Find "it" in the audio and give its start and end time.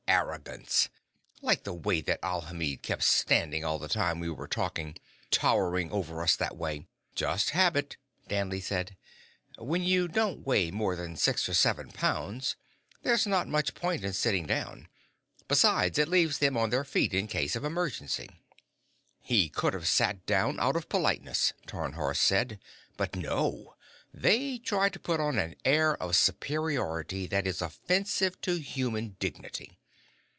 15.97-16.09